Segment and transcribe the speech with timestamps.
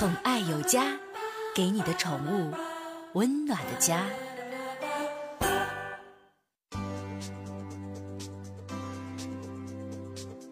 [0.00, 0.98] 宠爱有家，
[1.54, 2.50] 给你的宠物
[3.12, 4.06] 温暖的家。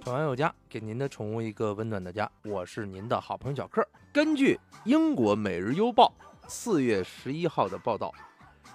[0.05, 2.31] 宠爱有家，给您的宠物一个温暖的家。
[2.45, 3.83] 我是您的好朋友小克。
[4.13, 6.13] 根据英国《每日邮报》
[6.47, 8.13] 四月十一号的报道，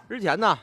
[0.07, 0.57] 日前呢，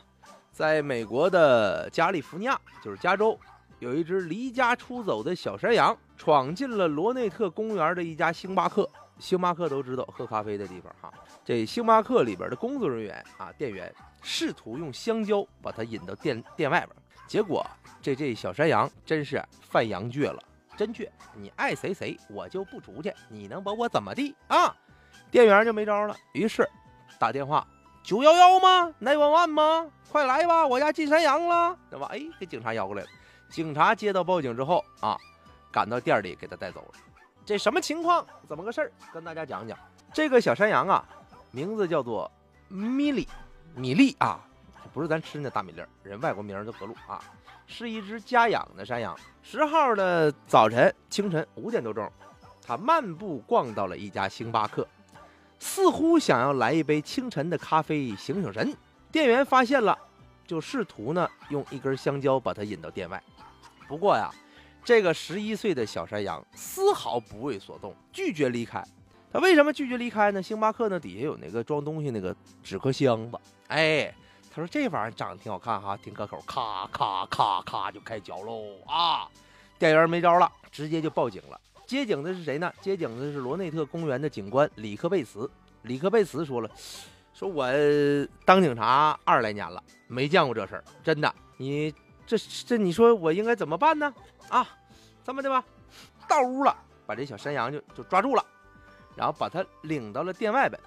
[0.50, 3.38] 在美国的加利福尼亚，就是加州，
[3.78, 8.90] 有一只离家出走的小山羊，闯进了罗内特公园的一家星巴克。
[9.20, 11.12] 星巴克都知道喝咖啡的地方哈，
[11.44, 16.96] 这星巴克里边的工作人员啊，店员试图用香蕉把它引到店店外边，
[17.28, 17.64] 结果
[18.00, 20.42] 这这小山羊真是犯羊倔了，
[20.76, 21.08] 真倔！
[21.34, 24.74] 你爱谁谁，我就不出去，你能把我怎么地啊？
[25.30, 26.68] 店员就没招了，于是
[27.18, 27.66] 打电话
[28.02, 29.86] 九幺幺吗？nine one one 吗？
[30.10, 32.08] 快来吧，我家进山羊了，对吧？
[32.10, 33.08] 哎，给警察摇过来了。
[33.48, 35.16] 警察接到报警之后啊，
[35.70, 36.98] 赶到店里给他带走了。
[37.50, 38.24] 这什么情况？
[38.46, 38.92] 怎么个事儿？
[39.12, 39.76] 跟大家讲讲。
[40.14, 41.04] 这个小山羊啊，
[41.50, 42.30] 名字叫做
[42.68, 43.26] 米粒，
[43.74, 44.38] 米粒啊，
[44.94, 47.20] 不是咱吃那大米粒儿，人外国名叫格鲁啊，
[47.66, 49.18] 是一只家养的山羊。
[49.42, 52.08] 十号的早晨清晨五点多钟，
[52.64, 54.86] 它漫步逛到了一家星巴克，
[55.58, 58.72] 似乎想要来一杯清晨的咖啡醒醒神。
[59.10, 59.98] 店员发现了，
[60.46, 63.20] 就试图呢用一根香蕉把它引到店外。
[63.88, 64.30] 不过呀。
[64.84, 68.82] 这个十一岁的小山羊丝毫不为所动，拒绝离开。
[69.32, 70.42] 他为什么拒绝离开呢？
[70.42, 73.38] 星巴克呢底下有那个装东西那个纸壳箱子。
[73.68, 74.12] 哎，
[74.52, 79.28] 他说这玩意儿长得挺好看哈，挺可口，咔咔咔咔就开嚼喽啊！
[79.78, 81.60] 店员没招了，直接就报警了。
[81.86, 82.72] 接警的是谁呢？
[82.80, 85.48] 接警的是罗内特公园的警官里克贝茨。
[85.82, 86.70] 里克贝茨说了，
[87.32, 87.66] 说我
[88.44, 91.32] 当警察二十来年了，没见过这事儿，真的。
[91.56, 91.94] 你
[92.30, 94.14] 这这，你说我应该怎么办呢？
[94.48, 94.64] 啊，
[95.24, 95.64] 这么的吧，
[96.28, 98.44] 到屋了，把这小山羊就就抓住了，
[99.16, 100.80] 然后把它领到了店外边，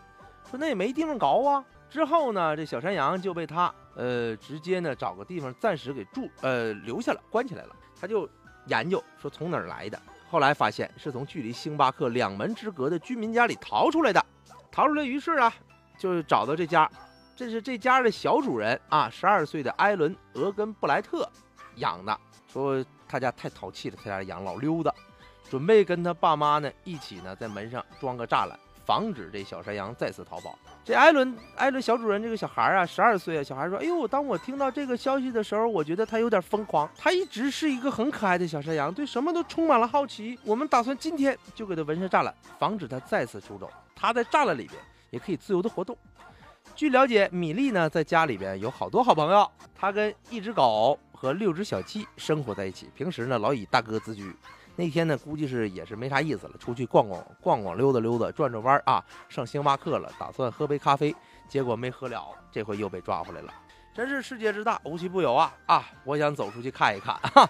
[0.49, 1.66] 说那也没地方搞啊。
[1.89, 7.75] 之后呢，这小山羊就被他呃直接呢找个地方暂时给住呃留下了，关起来了。
[7.99, 8.27] 他就
[8.67, 14.25] 研究说从哪儿来的，后来发现是从距离星巴克两门之隔的居民家里逃出来的，
[14.71, 15.54] 逃出来，于是啊
[15.98, 16.89] 就找到这家，
[17.36, 21.30] 这是这家的小主人啊，十二岁的埃伦·俄根布莱特
[21.76, 22.83] 养的，说。
[23.05, 24.92] 他家太淘气了，他家养老溜达，
[25.48, 28.58] 准备跟他爸妈呢一起呢在门上装个栅栏，
[28.88, 30.58] 防止这小山羊再次逃跑。
[30.83, 36.89] 这艾伦，艾伦小主人这个小孩啊，十二岁啊，小孩说：“哎呦，当我听到这个消息的时候，我觉得他有点疯狂。
[36.98, 40.39] 他一直是一个很可爱的小山羊，对什么都充满了好奇。
[40.43, 43.70] 我们打算今天就给他纹上栅栏，防止他再次出走。
[43.95, 45.95] 他在栅栏里边也可以自由的活动。”
[46.76, 52.89] 据了解，米粒呢在家里边有好多好朋友，他跟一只狗和六只小鸡生活在一起。
[52.95, 54.36] 平时呢老以大哥自居。
[54.76, 61.16] 那天呢估计是也是没啥意思了，出去逛逛逛逛溜达溜达转转弯啊，上星巴克了，打算喝杯咖啡，
[61.48, 63.54] 结果没喝了，这回又被抓回来了。
[63.94, 65.86] 真是世界之大，无奇不有啊啊！
[66.04, 67.48] 我想走出去看一看哈。